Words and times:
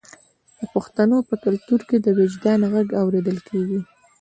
د 0.59 0.61
پښتنو 0.73 1.17
په 1.29 1.35
کلتور 1.45 1.79
کې 1.89 1.97
د 2.01 2.07
وجدان 2.19 2.59
غږ 2.73 2.87
اوریدل 3.01 3.37
کیږي. 3.47 3.79